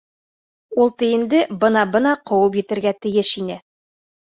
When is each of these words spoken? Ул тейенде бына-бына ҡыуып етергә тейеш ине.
Ул 0.85 0.89
тейенде 1.01 1.43
бына-бына 1.65 2.15
ҡыуып 2.33 2.59
етергә 2.63 2.97
тейеш 3.07 3.33
ине. 3.45 3.63